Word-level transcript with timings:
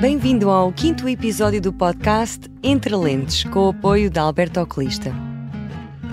Bem-vindo 0.00 0.48
ao 0.48 0.72
quinto 0.72 1.06
episódio 1.06 1.60
do 1.60 1.74
podcast 1.74 2.50
Entre 2.62 2.96
Lentes, 2.96 3.44
com 3.44 3.66
o 3.66 3.68
apoio 3.68 4.10
da 4.10 4.22
Alberto 4.22 4.58
Oclista. 4.58 5.14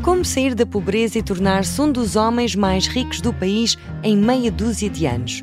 Como 0.04 0.25
sair 0.25 0.54
da 0.54 0.65
pobreza 0.65 1.17
e 1.17 1.23
tornar-se 1.23 1.81
um 1.81 1.89
dos 1.89 2.18
homens 2.18 2.54
mais 2.54 2.86
ricos 2.86 3.21
do 3.21 3.31
país 3.31 3.78
em 4.04 4.18
meia 4.18 4.52
dúzia 4.52 4.89
de 4.89 5.05
anos? 5.05 5.42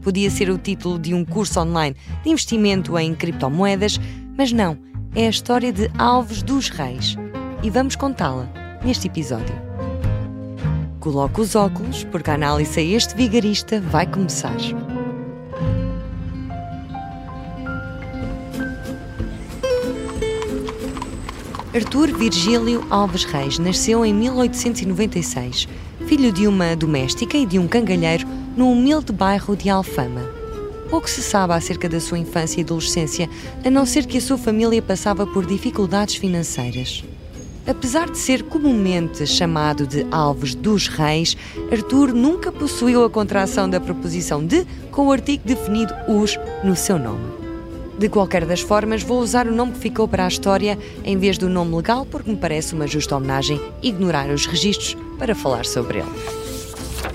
Podia 0.00 0.30
ser 0.30 0.48
o 0.48 0.58
título 0.58 0.96
de 0.96 1.12
um 1.12 1.24
curso 1.24 1.58
online 1.58 1.96
de 2.22 2.30
investimento 2.30 2.96
em 2.96 3.16
criptomoedas, 3.16 3.98
mas 4.38 4.52
não, 4.52 4.78
é 5.12 5.26
a 5.26 5.30
história 5.30 5.72
de 5.72 5.90
Alves 5.98 6.40
dos 6.40 6.68
Reis. 6.68 7.16
E 7.64 7.68
vamos 7.68 7.96
contá-la 7.96 8.48
neste 8.84 9.08
episódio. 9.08 9.60
Coloque 11.00 11.40
os 11.40 11.56
óculos, 11.56 12.04
porque 12.04 12.30
a 12.30 12.34
análise 12.34 12.78
a 12.78 12.82
este 12.84 13.16
vigarista 13.16 13.80
vai 13.80 14.06
começar. 14.06 14.54
Arthur 21.74 22.12
Virgílio 22.12 22.86
Alves 22.90 23.24
Reis 23.24 23.58
nasceu 23.58 24.04
em 24.04 24.12
1896, 24.12 25.66
filho 26.06 26.30
de 26.30 26.46
uma 26.46 26.76
doméstica 26.76 27.38
e 27.38 27.46
de 27.46 27.58
um 27.58 27.66
cangalheiro 27.66 28.28
no 28.54 28.70
humilde 28.70 29.10
bairro 29.10 29.56
de 29.56 29.70
Alfama. 29.70 30.20
Pouco 30.90 31.08
se 31.08 31.22
sabe 31.22 31.54
acerca 31.54 31.88
da 31.88 31.98
sua 31.98 32.18
infância 32.18 32.60
e 32.60 32.62
adolescência, 32.62 33.26
a 33.64 33.70
não 33.70 33.86
ser 33.86 34.04
que 34.04 34.18
a 34.18 34.20
sua 34.20 34.36
família 34.36 34.82
passava 34.82 35.26
por 35.26 35.46
dificuldades 35.46 36.16
financeiras. 36.16 37.02
Apesar 37.66 38.10
de 38.10 38.18
ser 38.18 38.42
comumente 38.42 39.26
chamado 39.26 39.86
de 39.86 40.06
Alves 40.10 40.54
dos 40.54 40.88
Reis, 40.88 41.38
Arthur 41.70 42.12
nunca 42.12 42.52
possuiu 42.52 43.02
a 43.02 43.08
contração 43.08 43.66
da 43.66 43.80
preposição 43.80 44.44
de 44.44 44.66
com 44.90 45.06
o 45.06 45.12
artigo 45.12 45.42
definido 45.46 45.94
os 46.06 46.38
no 46.62 46.76
seu 46.76 46.98
nome. 46.98 47.41
De 48.02 48.08
qualquer 48.08 48.44
das 48.44 48.60
formas, 48.60 49.04
vou 49.04 49.20
usar 49.20 49.46
o 49.46 49.54
nome 49.54 49.74
que 49.74 49.78
ficou 49.78 50.08
para 50.08 50.24
a 50.24 50.28
história 50.28 50.76
em 51.04 51.16
vez 51.16 51.38
do 51.38 51.48
nome 51.48 51.76
legal, 51.76 52.04
porque 52.04 52.28
me 52.28 52.36
parece 52.36 52.74
uma 52.74 52.84
justa 52.84 53.16
homenagem 53.16 53.60
ignorar 53.80 54.28
os 54.28 54.44
registros 54.44 54.96
para 55.20 55.36
falar 55.36 55.64
sobre 55.64 55.98
ele. 55.98 56.10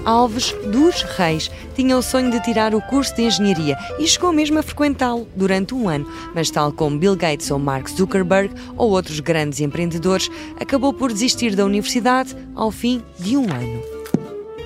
Alves 0.06 0.53
dos 0.72 1.02
Reis 1.02 1.52
tinha 1.76 1.98
o 1.98 2.02
sonho 2.02 2.31
de 2.31 2.42
tirar 2.42 2.73
o 2.73 2.80
curso 2.80 3.14
de 3.17 3.23
engenharia 3.23 3.78
e 4.00 4.08
chegou 4.08 4.31
mesmo 4.31 4.59
a 4.59 4.64
frequentá-lo 4.64 5.28
durante 5.36 5.76
um 5.76 5.89
ano, 5.89 6.09
mas, 6.34 6.50
tal 6.50 6.72
como 6.72 6.98
Bill 6.98 7.17
Gates 7.17 7.52
ou 7.52 7.59
Mark 7.59 7.89
Zuckerberg 7.89 8.56
ou 8.78 8.89
outros 8.89 9.20
grandes 9.20 9.59
empreendedores, 9.59 10.31
acabou 10.58 10.94
por 10.94 11.11
desistir 11.11 11.54
da 11.54 11.66
universidade 11.66 12.33
ao 12.56 12.72
fim 12.72 13.04
de 13.20 13.36
um 13.36 13.44
ano. 13.44 13.97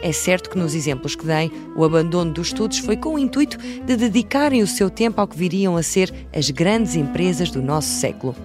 É 0.01 0.11
certo 0.11 0.49
que 0.49 0.57
nos 0.57 0.73
exemplos 0.73 1.15
que 1.15 1.25
dei, 1.25 1.51
o 1.75 1.83
abandono 1.83 2.31
dos 2.31 2.47
estudos 2.47 2.79
foi 2.79 2.97
com 2.97 3.15
o 3.15 3.19
intuito 3.19 3.57
de 3.57 3.95
dedicarem 3.95 4.63
o 4.63 4.67
seu 4.67 4.89
tempo 4.89 5.21
ao 5.21 5.27
que 5.27 5.37
viriam 5.37 5.77
a 5.77 5.83
ser 5.83 6.11
as 6.35 6.49
grandes 6.49 6.95
empresas 6.95 7.51
do 7.51 7.61
nosso 7.61 7.89
século. 7.99 8.35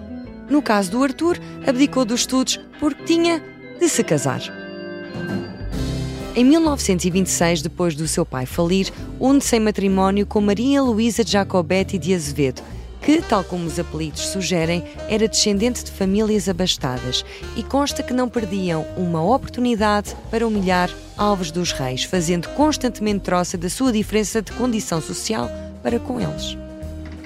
No 0.49 0.61
caso 0.61 0.91
do 0.91 1.03
Arthur, 1.03 1.39
abdicou 1.65 2.05
dos 2.05 2.21
estudos 2.21 2.59
porque 2.79 3.03
tinha 3.03 3.43
de 3.79 3.89
se 3.89 4.03
casar. 4.03 4.41
Em 6.35 6.45
1926, 6.45 7.63
depois 7.63 7.95
do 7.95 8.07
seu 8.07 8.23
pai 8.23 8.45
falir, 8.45 8.93
une-se 9.19 9.57
em 9.57 9.59
matrimónio 9.59 10.27
com 10.27 10.39
Maria 10.39 10.83
Luísa 10.83 11.23
Jacobetti 11.25 11.97
de 11.97 12.13
Azevedo, 12.13 12.61
que, 13.07 13.21
tal 13.21 13.41
como 13.41 13.65
os 13.65 13.79
apelidos 13.79 14.27
sugerem, 14.27 14.83
era 15.07 15.29
descendente 15.29 15.81
de 15.81 15.91
famílias 15.91 16.49
abastadas 16.49 17.23
e 17.55 17.63
consta 17.63 18.03
que 18.03 18.11
não 18.11 18.27
perdiam 18.27 18.85
uma 18.97 19.23
oportunidade 19.23 20.13
para 20.29 20.45
humilhar 20.45 20.89
Alves 21.17 21.49
dos 21.49 21.71
Reis, 21.71 22.03
fazendo 22.03 22.49
constantemente 22.49 23.21
troça 23.21 23.57
da 23.57 23.69
sua 23.69 23.93
diferença 23.93 24.41
de 24.41 24.51
condição 24.51 25.01
social 25.01 25.49
para 25.81 25.97
com 25.99 26.19
eles. 26.19 26.57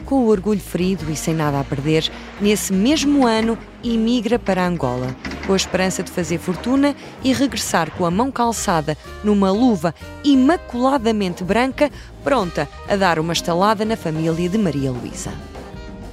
Com 0.05 0.17
o 0.17 0.27
orgulho 0.27 0.59
ferido 0.59 1.11
e 1.11 1.15
sem 1.15 1.33
nada 1.33 1.59
a 1.59 1.63
perder, 1.63 2.07
nesse 2.39 2.71
mesmo 2.71 3.25
ano 3.25 3.57
emigra 3.83 4.37
para 4.37 4.63
Angola, 4.63 5.15
com 5.47 5.53
a 5.53 5.57
esperança 5.57 6.03
de 6.03 6.11
fazer 6.11 6.37
fortuna 6.37 6.95
e 7.23 7.33
regressar 7.33 7.89
com 7.89 8.05
a 8.05 8.11
mão 8.11 8.31
calçada 8.31 8.95
numa 9.23 9.49
luva 9.49 9.95
imaculadamente 10.23 11.43
branca, 11.43 11.89
pronta 12.23 12.69
a 12.87 12.95
dar 12.95 13.17
uma 13.17 13.33
estalada 13.33 13.83
na 13.83 13.97
família 13.97 14.47
de 14.47 14.59
Maria 14.59 14.91
Luísa. 14.91 15.31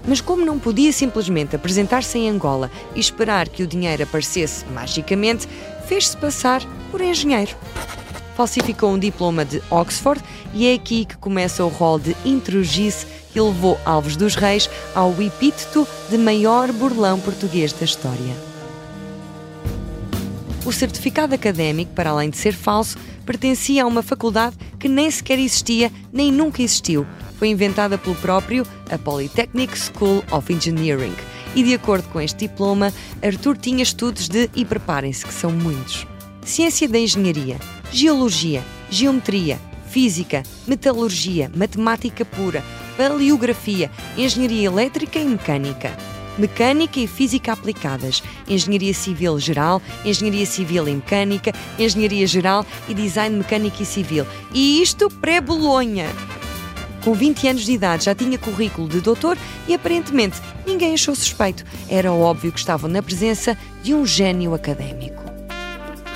Mas 0.08 0.22
como 0.22 0.42
não 0.42 0.58
podia 0.58 0.90
simplesmente 0.90 1.54
apresentar-se 1.54 2.16
em 2.16 2.30
Angola 2.30 2.70
e 2.94 3.00
esperar 3.00 3.46
que 3.46 3.62
o 3.62 3.66
dinheiro 3.66 4.04
aparecesse 4.04 4.64
magicamente, 4.72 5.46
fez-se 5.86 6.16
passar 6.16 6.62
por 6.90 7.02
engenheiro. 7.02 7.54
Falsificou 8.34 8.92
um 8.92 8.98
diploma 8.98 9.44
de 9.44 9.62
Oxford 9.70 10.22
e 10.54 10.66
é 10.66 10.72
aqui 10.72 11.04
que 11.04 11.18
começa 11.18 11.62
o 11.62 11.68
rol 11.68 11.98
de 11.98 12.16
intrugice 12.24 13.04
que 13.34 13.40
levou 13.40 13.78
Alves 13.84 14.16
dos 14.16 14.34
Reis 14.34 14.70
ao 14.94 15.12
epíteto 15.20 15.86
de 16.08 16.16
maior 16.16 16.72
burlão 16.72 17.20
português 17.20 17.74
da 17.74 17.84
história. 17.84 18.34
O 20.64 20.72
certificado 20.72 21.34
académico, 21.34 21.92
para 21.92 22.10
além 22.10 22.30
de 22.30 22.38
ser 22.38 22.54
falso, 22.54 22.96
pertencia 23.26 23.84
a 23.84 23.86
uma 23.86 24.02
faculdade 24.02 24.56
que 24.78 24.88
nem 24.88 25.10
sequer 25.10 25.38
existia 25.38 25.92
nem 26.10 26.32
nunca 26.32 26.62
existiu, 26.62 27.06
foi 27.38 27.48
inventada 27.48 27.96
pelo 27.96 28.16
próprio 28.16 28.66
a 28.90 28.98
Polytechnic 28.98 29.78
School 29.78 30.24
of 30.30 30.52
Engineering. 30.52 31.14
E 31.54 31.62
de 31.62 31.74
acordo 31.74 32.08
com 32.08 32.20
este 32.20 32.48
diploma, 32.48 32.92
Arthur 33.22 33.56
tinha 33.56 33.82
estudos 33.82 34.28
de, 34.28 34.50
e 34.54 34.64
preparem-se 34.64 35.24
que 35.24 35.32
são 35.32 35.50
muitos, 35.50 36.06
ciência 36.44 36.88
da 36.88 36.98
engenharia, 36.98 37.58
geologia, 37.90 38.62
geometria, 38.90 39.58
física, 39.88 40.42
metalurgia, 40.66 41.50
matemática 41.56 42.24
pura, 42.24 42.62
paleografia, 42.96 43.90
engenharia 44.16 44.66
elétrica 44.66 45.18
e 45.18 45.24
mecânica. 45.24 45.96
Mecânica 46.38 47.00
e 47.00 47.08
Física 47.08 47.52
aplicadas, 47.52 48.22
Engenharia 48.48 48.94
Civil 48.94 49.40
Geral, 49.40 49.82
Engenharia 50.04 50.46
Civil 50.46 50.86
e 50.86 50.94
Mecânica, 50.94 51.52
Engenharia 51.76 52.26
Geral 52.28 52.64
e 52.88 52.94
Design 52.94 53.38
Mecânico 53.38 53.82
e 53.82 53.86
Civil. 53.86 54.24
E 54.54 54.80
isto 54.80 55.10
pré-Bolonha! 55.10 56.06
Com 57.04 57.14
20 57.14 57.48
anos 57.48 57.64
de 57.64 57.72
idade 57.72 58.04
já 58.04 58.14
tinha 58.14 58.38
currículo 58.38 58.88
de 58.88 59.00
doutor 59.00 59.38
e 59.66 59.74
aparentemente 59.74 60.40
ninguém 60.66 60.94
achou 60.94 61.14
suspeito. 61.14 61.64
Era 61.88 62.12
óbvio 62.12 62.52
que 62.52 62.58
estavam 62.58 62.90
na 62.90 63.02
presença 63.02 63.56
de 63.82 63.94
um 63.94 64.04
gênio 64.04 64.54
académico. 64.54 65.22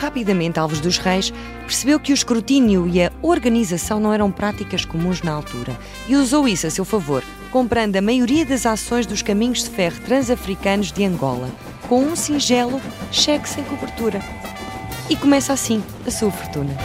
Rapidamente, 0.03 0.59
Alves 0.59 0.81
dos 0.81 0.99
Reis 0.99 1.33
percebeu 1.61 2.01
que 2.01 2.13
o 2.13 2.15
escrutínio 2.15 2.89
e 2.89 3.01
a 3.01 3.13
organização 3.23 4.01
não 4.01 4.13
eram 4.13 4.33
práticas 4.33 4.85
comuns 4.85 5.23
na 5.23 5.33
altura 5.33 5.79
e 6.09 6.17
usou 6.17 6.49
isso 6.49 6.67
a 6.67 6.71
seu 6.71 6.85
favor, 6.85 7.23
comprando 7.53 7.95
a 7.95 8.03
maioria 8.03 8.45
das 8.45 8.67
ações 8.67 9.07
dos 9.07 9.23
caminhos 9.23 9.63
de 9.63 9.71
ferro 9.71 10.01
transafricanos 10.05 10.91
de 10.91 11.05
Angola, 11.05 11.49
com 11.89 12.03
um 12.03 12.17
singelo 12.17 12.81
cheque 13.13 13.49
sem 13.49 13.63
cobertura. 13.63 14.21
E 15.09 15.15
começa 15.15 15.53
assim 15.53 15.83
a 16.05 16.11
sua 16.11 16.33
fortuna. 16.33 16.77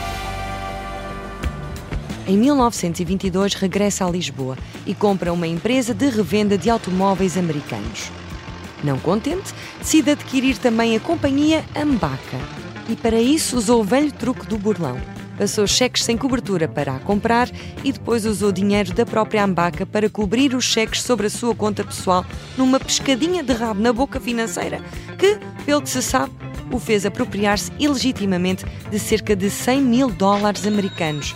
Em 2.28 2.38
1922 2.38 3.54
regressa 3.54 4.06
a 4.06 4.12
Lisboa 4.12 4.58
e 4.86 4.94
compra 4.94 5.32
uma 5.32 5.48
empresa 5.48 5.94
de 5.94 6.10
revenda 6.10 6.58
de 6.58 6.70
automóveis 6.70 7.38
americanos. 7.38 8.12
Não 8.84 9.00
contente, 9.00 9.54
decide 9.80 10.12
adquirir 10.12 10.58
também 10.58 10.94
a 10.94 11.00
companhia 11.00 11.64
Ambaca. 11.74 12.38
E 12.90 12.98
para 12.98 13.22
isso 13.22 13.56
usou 13.56 13.80
o 13.80 13.84
velho 13.84 14.12
truque 14.12 14.46
do 14.46 14.58
burlão. 14.58 15.00
Passou 15.38 15.66
cheques 15.66 16.04
sem 16.04 16.18
cobertura 16.18 16.68
para 16.68 16.98
a 16.98 17.00
comprar 17.00 17.50
e 17.82 17.94
depois 17.94 18.26
usou 18.26 18.52
dinheiro 18.52 18.94
da 18.94 19.06
própria 19.06 19.46
Ambaca 19.46 19.86
para 19.86 20.10
cobrir 20.10 20.54
os 20.54 20.66
cheques 20.66 21.04
sobre 21.04 21.28
a 21.28 21.30
sua 21.30 21.56
conta 21.56 21.82
pessoal 21.82 22.26
numa 22.58 22.80
pescadinha 22.80 23.42
de 23.42 23.54
rabo 23.54 23.80
na 23.80 23.94
boca 23.94 24.20
financeira 24.20 24.82
que, 25.18 25.40
pelo 25.66 25.82
que 25.82 25.90
se 25.90 26.02
sabe, 26.02 26.34
o 26.74 26.78
fez 26.78 27.06
apropriar-se 27.06 27.72
ilegitimamente 27.80 28.66
de 28.92 29.00
cerca 29.00 29.34
de 29.34 29.50
100 29.50 29.82
mil 29.82 30.10
dólares 30.10 30.68
americanos 30.68 31.34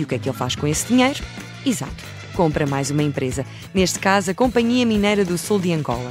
e 0.00 0.04
o 0.04 0.06
que 0.06 0.14
é 0.14 0.18
que 0.18 0.28
ele 0.28 0.36
faz 0.36 0.56
com 0.56 0.66
esse 0.66 0.86
dinheiro? 0.86 1.22
Exato, 1.64 2.04
compra 2.34 2.66
mais 2.66 2.90
uma 2.90 3.02
empresa, 3.02 3.44
neste 3.74 3.98
caso 3.98 4.30
a 4.30 4.34
Companhia 4.34 4.86
Mineira 4.86 5.24
do 5.24 5.36
Sul 5.36 5.58
de 5.58 5.72
Angola. 5.72 6.10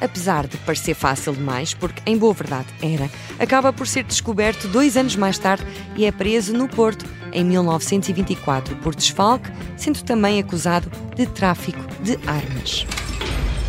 Apesar 0.00 0.46
de 0.46 0.56
parecer 0.58 0.94
fácil 0.94 1.32
demais, 1.32 1.74
porque 1.74 2.02
em 2.04 2.18
boa 2.18 2.34
verdade 2.34 2.66
era, 2.82 3.08
acaba 3.38 3.72
por 3.72 3.86
ser 3.86 4.04
descoberto 4.04 4.68
dois 4.68 4.96
anos 4.96 5.16
mais 5.16 5.38
tarde 5.38 5.64
e 5.96 6.04
é 6.04 6.12
preso 6.12 6.52
no 6.52 6.68
Porto 6.68 7.06
em 7.32 7.44
1924 7.44 8.76
por 8.76 8.94
desfalque, 8.94 9.50
sendo 9.76 10.02
também 10.02 10.40
acusado 10.40 10.90
de 11.14 11.24
tráfico 11.26 11.80
de 12.02 12.18
armas. 12.26 12.84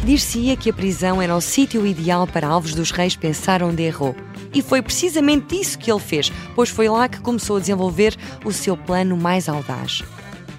Dir-se-ia 0.04 0.58
que 0.58 0.70
a 0.70 0.74
prisão 0.74 1.22
era 1.22 1.36
o 1.36 1.40
sítio 1.40 1.86
ideal 1.88 2.28
para 2.28 2.48
Alves 2.48 2.74
dos 2.74 2.92
Reis 2.92 3.16
pensar 3.16 3.64
onde 3.64 3.84
errou 3.84 4.16
e 4.54 4.62
foi 4.62 4.82
precisamente 4.82 5.60
isso 5.60 5.78
que 5.78 5.92
ele 5.92 6.00
fez, 6.00 6.32
pois 6.56 6.70
foi 6.70 6.88
lá 6.88 7.08
que 7.08 7.20
começou 7.20 7.58
a 7.58 7.60
desenvolver 7.60 8.16
o 8.46 8.52
seu 8.52 8.78
plano 8.78 9.18
mais 9.18 9.50
audaz. 9.50 10.04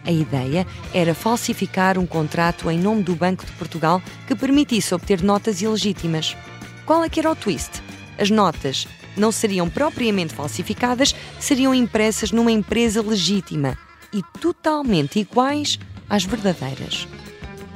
A 0.05 0.13
ideia 0.13 0.67
era 0.93 1.15
falsificar 1.15 1.99
um 1.99 2.07
contrato 2.07 2.71
em 2.71 2.79
nome 2.79 3.03
do 3.03 3.15
Banco 3.15 3.45
de 3.45 3.53
Portugal 3.53 4.03
que 4.27 4.35
permitisse 4.35 4.95
obter 4.95 5.23
notas 5.23 5.63
ilegítimas. 5.63 6.37
Qual 6.85 7.03
é 7.03 7.09
que 7.09 7.21
era 7.21 7.31
o 7.31 7.37
twist? 7.37 7.83
As 8.19 8.31
notas 8.31 8.87
não 9.17 9.33
seriam 9.33 9.69
propriamente 9.71 10.35
falsificadas, 10.35 11.15
seriam 11.41 11.75
impressas 11.75 12.33
numa 12.33 12.53
empresa 12.53 13.01
legítima 13.01 13.79
e 14.13 14.23
totalmente 14.41 15.19
iguais 15.19 15.79
às 16.09 16.25
verdadeiras. 16.25 17.09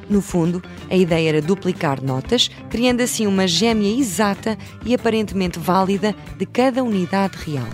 No 0.08 0.22
fundo, 0.22 0.62
a 0.90 0.96
ideia 0.96 1.28
era 1.28 1.42
duplicar 1.42 2.02
notas, 2.02 2.50
criando 2.70 3.02
assim 3.02 3.26
uma 3.26 3.46
gêmea 3.46 3.98
exata 3.98 4.56
e 4.84 4.94
aparentemente 4.94 5.58
válida 5.58 6.14
de 6.38 6.46
cada 6.46 6.82
unidade 6.82 7.36
real. 7.44 7.68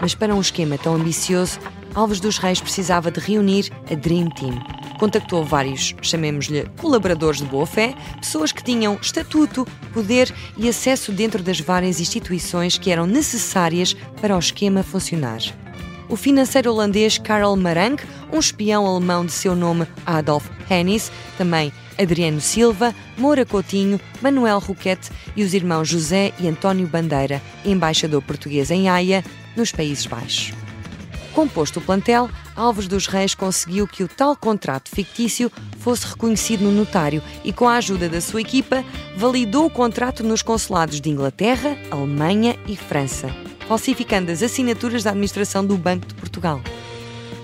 Mas 0.00 0.14
para 0.14 0.34
um 0.34 0.40
esquema 0.40 0.76
tão 0.76 0.94
ambicioso, 0.94 1.58
Alves 1.94 2.18
dos 2.18 2.38
Reis 2.38 2.60
precisava 2.60 3.10
de 3.10 3.20
reunir 3.20 3.70
a 3.88 3.94
Dream 3.94 4.28
Team. 4.30 4.60
Contactou 4.98 5.44
vários, 5.44 5.94
chamemos-lhe 6.02 6.66
colaboradores 6.80 7.40
de 7.40 7.46
boa 7.46 7.66
fé, 7.66 7.94
pessoas 8.20 8.50
que 8.50 8.64
tinham 8.64 8.98
estatuto, 9.00 9.66
poder 9.92 10.32
e 10.56 10.68
acesso 10.68 11.12
dentro 11.12 11.42
das 11.42 11.60
várias 11.60 12.00
instituições 12.00 12.78
que 12.78 12.90
eram 12.90 13.06
necessárias 13.06 13.94
para 14.20 14.34
o 14.34 14.38
esquema 14.38 14.82
funcionar. 14.82 15.40
O 16.08 16.16
financeiro 16.16 16.70
holandês 16.70 17.16
Karel 17.16 17.56
Marang, 17.56 18.02
um 18.32 18.38
espião 18.38 18.86
alemão 18.86 19.24
de 19.24 19.32
seu 19.32 19.54
nome 19.54 19.86
Adolf 20.04 20.48
Hennis, 20.70 21.10
também 21.36 21.72
Adriano 21.98 22.40
Silva, 22.40 22.94
Moura 23.16 23.44
Coutinho, 23.44 24.00
Manuel 24.20 24.58
Roquette 24.58 25.10
e 25.36 25.42
os 25.42 25.54
irmãos 25.54 25.88
José 25.88 26.32
e 26.38 26.48
António 26.48 26.86
Bandeira, 26.86 27.40
embaixador 27.64 28.22
português 28.22 28.70
em 28.70 28.88
Haia, 28.88 29.24
nos 29.56 29.70
Países 29.70 30.06
Baixos. 30.06 30.52
Composto 31.32 31.80
o 31.80 31.82
plantel, 31.82 32.30
Alves 32.54 32.86
dos 32.86 33.08
Reis 33.08 33.34
conseguiu 33.34 33.88
que 33.88 34.04
o 34.04 34.08
tal 34.08 34.36
contrato 34.36 34.88
fictício 34.88 35.50
fosse 35.80 36.06
reconhecido 36.06 36.62
no 36.62 36.70
notário 36.70 37.20
e, 37.42 37.52
com 37.52 37.68
a 37.68 37.76
ajuda 37.76 38.08
da 38.08 38.20
sua 38.20 38.40
equipa, 38.40 38.84
validou 39.16 39.66
o 39.66 39.70
contrato 39.70 40.22
nos 40.22 40.42
consulados 40.42 41.00
de 41.00 41.10
Inglaterra, 41.10 41.76
Alemanha 41.90 42.56
e 42.68 42.76
França, 42.76 43.34
falsificando 43.66 44.30
as 44.30 44.44
assinaturas 44.44 45.02
da 45.02 45.10
administração 45.10 45.66
do 45.66 45.76
Banco 45.76 46.06
de 46.06 46.14
Portugal. 46.14 46.60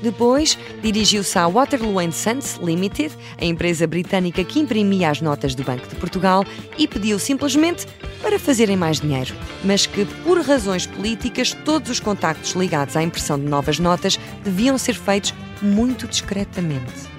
Depois, 0.02 0.58
dirigiu-se 0.82 1.38
à 1.38 1.47
Waterloo 1.47 2.12
Sons 2.12 2.58
Limited, 2.62 3.14
a 3.41 3.44
empresa 3.44 3.87
britânica 3.87 4.43
que 4.43 4.58
imprimia 4.58 5.11
as 5.11 5.20
notas 5.20 5.55
do 5.55 5.62
Banco 5.62 5.87
de 5.87 5.97
Portugal, 5.97 6.44
e 6.79 6.88
pediu 6.88 7.19
simplesmente 7.19 7.87
para 8.23 8.38
fazerem 8.38 8.76
mais 8.76 9.00
dinheiro, 9.00 9.35
mas 9.64 9.87
que, 9.87 10.05
por 10.25 10.41
razões 10.41 10.87
políticas, 10.87 11.52
todos 11.64 11.91
os 11.91 12.00
contactos 12.00 12.52
ligados 12.52 12.97
à 12.97 13.02
impressão 13.02 13.38
de 13.38 13.47
novas 13.47 13.79
notas 13.79 14.19
deviam 14.43 14.79
ser 14.79 14.94
feitos 14.94 15.35
muito 15.62 16.06
discretamente. 16.06 17.11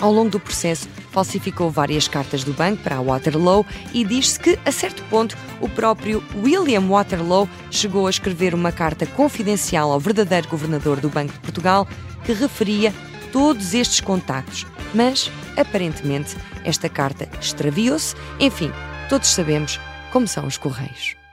Ao 0.00 0.12
longo 0.12 0.30
do 0.30 0.40
processo, 0.40 0.88
falsificou 1.14 1.70
várias 1.70 2.08
cartas 2.08 2.42
do 2.42 2.52
banco 2.52 2.82
para 2.82 2.96
a 2.96 3.00
Waterloo 3.00 3.64
e 3.92 4.04
diz-se 4.04 4.38
que, 4.38 4.58
a 4.66 4.72
certo 4.72 5.00
ponto, 5.04 5.38
o 5.60 5.68
próprio 5.68 6.22
William 6.42 6.88
Waterloo 6.88 7.48
chegou 7.70 8.08
a 8.08 8.10
escrever 8.10 8.52
uma 8.52 8.72
carta 8.72 9.06
confidencial 9.06 9.92
ao 9.92 10.00
verdadeiro 10.00 10.48
governador 10.48 11.00
do 11.00 11.08
Banco 11.08 11.32
de 11.32 11.38
Portugal 11.38 11.86
que 12.24 12.32
referia 12.32 12.92
todos 13.30 13.74
estes 13.74 14.00
contactos. 14.00 14.66
Mas, 14.92 15.30
aparentemente, 15.56 16.36
esta 16.64 16.88
carta 16.88 17.28
extraviou-se. 17.40 18.16
Enfim, 18.40 18.72
todos 19.08 19.28
sabemos 19.28 19.80
como 20.10 20.26
são 20.26 20.46
os 20.46 20.58
Correios. 20.58 21.23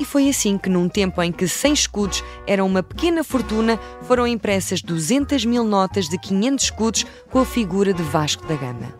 E 0.00 0.04
foi 0.04 0.30
assim 0.30 0.56
que, 0.56 0.70
num 0.70 0.88
tempo 0.88 1.22
em 1.22 1.30
que 1.30 1.46
100 1.46 1.74
escudos 1.74 2.24
eram 2.46 2.66
uma 2.66 2.82
pequena 2.82 3.22
fortuna, 3.22 3.78
foram 4.04 4.26
impressas 4.26 4.80
200 4.80 5.44
mil 5.44 5.62
notas 5.62 6.08
de 6.08 6.18
500 6.18 6.64
escudos 6.64 7.06
com 7.30 7.38
a 7.38 7.44
figura 7.44 7.92
de 7.92 8.02
Vasco 8.02 8.46
da 8.46 8.56
Gama. 8.56 8.94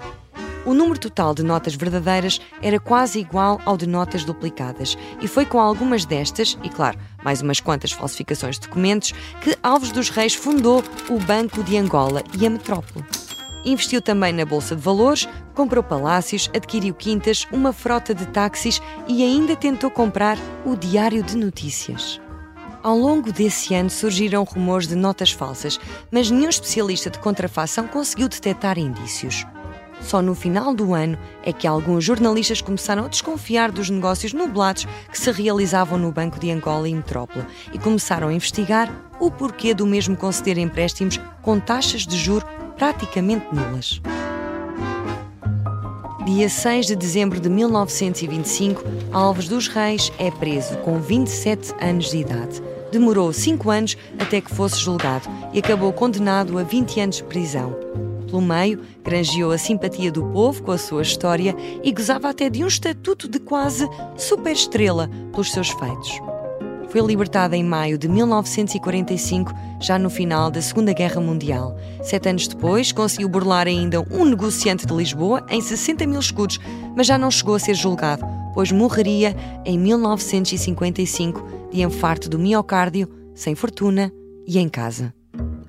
O 0.66 0.74
número 0.74 1.00
total 1.00 1.34
de 1.34 1.42
notas 1.42 1.74
verdadeiras 1.74 2.38
era 2.60 2.78
quase 2.78 3.18
igual 3.18 3.58
ao 3.64 3.78
de 3.78 3.86
notas 3.86 4.24
duplicadas, 4.24 4.98
e 5.22 5.26
foi 5.26 5.46
com 5.46 5.58
algumas 5.58 6.04
destas, 6.04 6.58
e 6.62 6.68
claro, 6.68 6.98
mais 7.24 7.40
umas 7.40 7.60
quantas 7.60 7.92
falsificações 7.92 8.56
de 8.56 8.68
documentos, 8.68 9.14
que 9.40 9.56
Alves 9.62 9.92
dos 9.92 10.10
Reis 10.10 10.34
fundou 10.34 10.84
o 11.08 11.18
Banco 11.18 11.64
de 11.64 11.78
Angola 11.78 12.22
e 12.38 12.46
a 12.46 12.50
Metrópole. 12.50 13.02
Investiu 13.64 14.00
também 14.00 14.32
na 14.32 14.44
Bolsa 14.44 14.74
de 14.74 14.82
Valores, 14.82 15.28
comprou 15.54 15.82
palácios, 15.82 16.50
adquiriu 16.54 16.94
quintas, 16.94 17.46
uma 17.52 17.72
frota 17.72 18.14
de 18.14 18.26
táxis 18.26 18.80
e 19.06 19.22
ainda 19.22 19.54
tentou 19.54 19.90
comprar 19.90 20.38
o 20.64 20.74
Diário 20.74 21.22
de 21.22 21.36
Notícias. 21.36 22.20
Ao 22.82 22.96
longo 22.96 23.30
desse 23.30 23.74
ano 23.74 23.90
surgiram 23.90 24.42
rumores 24.42 24.88
de 24.88 24.94
notas 24.94 25.32
falsas, 25.32 25.78
mas 26.10 26.30
nenhum 26.30 26.48
especialista 26.48 27.10
de 27.10 27.18
contrafação 27.18 27.86
conseguiu 27.86 28.26
detectar 28.26 28.78
indícios. 28.78 29.44
Só 30.00 30.22
no 30.22 30.34
final 30.34 30.74
do 30.74 30.94
ano 30.94 31.18
é 31.42 31.52
que 31.52 31.66
alguns 31.66 32.02
jornalistas 32.02 32.62
começaram 32.62 33.04
a 33.04 33.08
desconfiar 33.08 33.70
dos 33.70 33.90
negócios 33.90 34.32
nublados 34.32 34.86
que 35.10 35.18
se 35.18 35.30
realizavam 35.30 35.98
no 35.98 36.10
Banco 36.10 36.40
de 36.40 36.50
Angola 36.50 36.88
e 36.88 36.94
Metrópole 36.94 37.44
e 37.70 37.78
começaram 37.78 38.28
a 38.28 38.32
investigar 38.32 38.90
o 39.20 39.30
porquê 39.30 39.74
do 39.74 39.86
mesmo 39.86 40.16
conceder 40.16 40.56
empréstimos 40.56 41.20
com 41.42 41.60
taxas 41.60 42.06
de 42.06 42.16
juro 42.16 42.46
praticamente 42.80 43.44
nulas. 43.52 44.00
Dia 46.24 46.48
6 46.48 46.86
de 46.86 46.96
dezembro 46.96 47.38
de 47.38 47.50
1925, 47.50 48.82
Alves 49.12 49.48
dos 49.48 49.68
Reis 49.68 50.10
é 50.18 50.30
preso 50.30 50.78
com 50.78 50.98
27 50.98 51.74
anos 51.78 52.10
de 52.10 52.16
idade. 52.16 52.62
Demorou 52.90 53.34
5 53.34 53.70
anos 53.70 53.98
até 54.18 54.40
que 54.40 54.50
fosse 54.50 54.80
julgado 54.80 55.28
e 55.52 55.58
acabou 55.58 55.92
condenado 55.92 56.58
a 56.58 56.62
20 56.62 57.00
anos 57.00 57.16
de 57.16 57.24
prisão. 57.24 57.76
Pelo 58.26 58.40
meio, 58.40 58.80
granjeou 59.04 59.52
a 59.52 59.58
simpatia 59.58 60.10
do 60.10 60.24
povo 60.28 60.62
com 60.62 60.72
a 60.72 60.78
sua 60.78 61.02
história 61.02 61.54
e 61.82 61.92
gozava 61.92 62.30
até 62.30 62.48
de 62.48 62.64
um 62.64 62.66
estatuto 62.66 63.28
de 63.28 63.40
quase 63.40 63.86
superestrela 64.16 65.10
pelos 65.32 65.52
seus 65.52 65.68
feitos 65.68 66.29
foi 66.90 67.00
libertada 67.00 67.56
em 67.56 67.62
maio 67.62 67.96
de 67.96 68.08
1945, 68.08 69.54
já 69.80 69.98
no 69.98 70.10
final 70.10 70.50
da 70.50 70.60
Segunda 70.60 70.92
Guerra 70.92 71.20
Mundial. 71.20 71.76
Sete 72.02 72.28
anos 72.28 72.48
depois, 72.48 72.90
conseguiu 72.90 73.28
burlar 73.28 73.68
ainda 73.68 74.00
um 74.10 74.24
negociante 74.24 74.84
de 74.84 74.92
Lisboa 74.92 75.46
em 75.48 75.60
60 75.60 76.04
mil 76.06 76.18
escudos, 76.18 76.58
mas 76.96 77.06
já 77.06 77.16
não 77.16 77.30
chegou 77.30 77.54
a 77.54 77.60
ser 77.60 77.74
julgado, 77.74 78.26
pois 78.52 78.72
morreria 78.72 79.36
em 79.64 79.78
1955 79.78 81.70
de 81.72 81.82
infarto 81.82 82.28
do 82.28 82.38
miocárdio, 82.38 83.08
sem 83.34 83.54
fortuna 83.54 84.12
e 84.46 84.58
em 84.58 84.68
casa. 84.68 85.14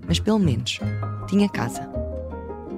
Mas 0.07 0.19
pelo 0.19 0.39
menos 0.39 0.79
tinha 1.27 1.47
casa. 1.47 2.00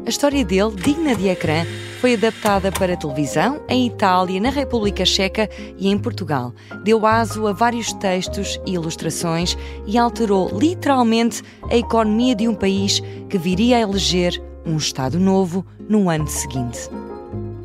A 0.05 0.09
história 0.09 0.43
dele, 0.43 0.75
digna 0.75 1.15
de 1.15 1.29
ecrã, 1.29 1.65
foi 2.01 2.15
adaptada 2.15 2.69
para 2.73 2.97
televisão 2.97 3.61
em 3.69 3.87
Itália, 3.87 4.41
na 4.41 4.49
República 4.49 5.05
Checa 5.05 5.49
e 5.77 5.87
em 5.87 5.97
Portugal. 5.97 6.53
Deu 6.83 7.05
aso 7.05 7.47
a 7.47 7.53
vários 7.53 7.93
textos 7.93 8.59
e 8.65 8.73
ilustrações 8.73 9.57
e 9.87 9.97
alterou 9.97 10.59
literalmente 10.59 11.41
a 11.71 11.77
economia 11.77 12.35
de 12.35 12.49
um 12.49 12.53
país 12.53 13.01
que 13.29 13.37
viria 13.37 13.77
a 13.77 13.79
eleger 13.79 14.43
um 14.65 14.75
Estado 14.75 15.17
novo 15.17 15.65
no 15.87 16.09
ano 16.09 16.27
seguinte. 16.27 16.89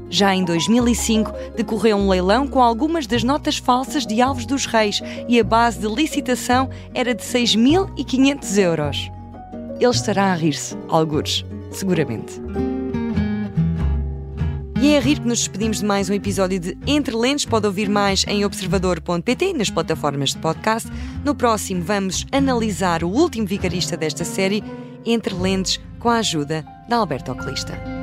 Já 0.09 0.33
em 0.33 0.45
2005, 0.45 1.33
decorreu 1.57 1.97
um 1.97 2.09
leilão 2.09 2.47
com 2.47 2.63
algumas 2.63 3.05
das 3.05 3.25
notas 3.25 3.59
falsas 3.59 4.07
de 4.07 4.23
Alves 4.23 4.47
dos 4.47 4.65
Reis 4.65 5.03
e 5.29 5.41
a 5.41 5.45
base 5.45 5.81
de 5.81 5.89
licitação 5.89 6.71
era 6.95 7.13
de 7.13 7.23
6.500 7.23 8.59
euros. 8.59 9.11
Ele 9.81 9.91
estará 9.91 10.33
a 10.33 10.35
rir-se, 10.35 10.77
algures, 10.89 11.45
seguramente. 11.71 12.41
E 14.81 14.95
é 14.95 14.99
a 14.99 15.01
rir 15.01 15.19
que 15.19 15.27
nos 15.27 15.41
despedimos 15.41 15.81
de 15.81 15.85
mais 15.85 16.09
um 16.09 16.15
episódio 16.15 16.61
de 16.61 16.79
Entre 16.87 17.15
Lentes. 17.15 17.45
Pode 17.45 17.67
ouvir 17.67 17.89
mais 17.89 18.25
em 18.29 18.45
observador.pt 18.45 19.53
nas 19.53 19.71
plataformas 19.71 20.31
de 20.31 20.39
podcast. 20.39 20.89
No 21.25 21.35
próximo, 21.35 21.83
vamos 21.83 22.25
analisar 22.31 23.03
o 23.03 23.09
último 23.09 23.45
vigarista 23.47 23.97
desta 23.97 24.25
série, 24.25 24.63
Entre 25.05 25.35
Lentes, 25.35 25.81
com 25.99 26.09
a 26.09 26.19
ajuda 26.19 26.65
da 26.89 26.97
Alberto 26.97 27.33
Oclista. 27.33 27.98